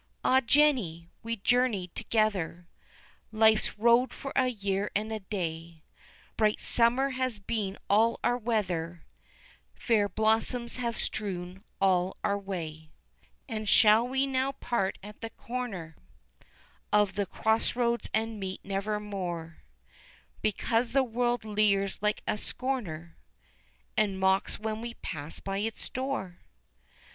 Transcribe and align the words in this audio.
Ah! 0.23 0.39
Jenny! 0.41 1.11
we 1.21 1.35
journeyed 1.35 1.93
together 1.93 2.67
Life's 3.31 3.77
road 3.77 4.11
for 4.13 4.33
a 4.35 4.47
year 4.47 4.89
and 4.95 5.13
a 5.13 5.19
day, 5.19 5.83
Bright 6.37 6.59
summer 6.59 7.11
has 7.11 7.37
been 7.37 7.77
all 7.87 8.19
our 8.23 8.35
weather, 8.35 9.03
Fair 9.75 10.09
blossoms 10.09 10.77
have 10.77 10.97
strewn 10.97 11.63
all 11.79 12.17
our 12.23 12.39
way; 12.39 12.89
And 13.47 13.69
shall 13.69 14.07
we 14.07 14.25
now 14.25 14.53
part 14.53 14.97
at 15.03 15.21
the 15.21 15.29
corner 15.29 15.95
Of 16.91 17.13
the 17.13 17.27
cross 17.27 17.75
roads 17.75 18.09
and 18.11 18.39
meet 18.39 18.61
nevermore, 18.65 19.57
Because 20.41 20.93
the 20.93 21.03
world 21.03 21.45
leers 21.45 21.99
like 22.01 22.23
a 22.25 22.39
scorner 22.39 23.17
And 23.95 24.19
mocks 24.19 24.57
when 24.57 24.81
we 24.81 24.95
pass 24.95 25.39
by 25.39 25.59
its 25.59 25.89
door? 25.89 26.39